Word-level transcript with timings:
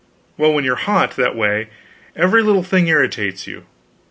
Well, 0.35 0.51
when 0.51 0.63
you 0.65 0.73
are 0.73 0.77
hot, 0.77 1.15
that 1.17 1.35
way, 1.35 1.69
every 2.15 2.41
little 2.41 2.63
thing 2.63 2.87
irritates 2.87 3.45
you. 3.45 3.65